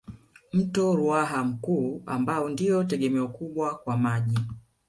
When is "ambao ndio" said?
2.05-2.83